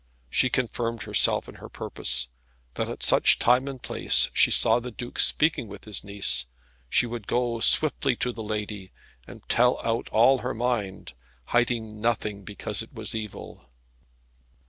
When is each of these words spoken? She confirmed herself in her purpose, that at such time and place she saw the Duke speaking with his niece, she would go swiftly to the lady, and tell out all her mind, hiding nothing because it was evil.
She 0.31 0.49
confirmed 0.49 1.03
herself 1.03 1.47
in 1.47 1.57
her 1.61 1.69
purpose, 1.69 2.27
that 2.73 2.89
at 2.89 3.03
such 3.03 3.37
time 3.37 3.67
and 3.67 3.79
place 3.79 4.31
she 4.33 4.49
saw 4.49 4.79
the 4.79 4.89
Duke 4.89 5.19
speaking 5.19 5.67
with 5.67 5.83
his 5.85 6.03
niece, 6.03 6.47
she 6.89 7.05
would 7.05 7.27
go 7.27 7.59
swiftly 7.59 8.15
to 8.15 8.31
the 8.31 8.41
lady, 8.41 8.91
and 9.27 9.47
tell 9.47 9.79
out 9.85 10.09
all 10.09 10.39
her 10.39 10.55
mind, 10.55 11.13
hiding 11.45 12.01
nothing 12.01 12.43
because 12.43 12.81
it 12.81 12.91
was 12.95 13.13
evil. 13.13 13.69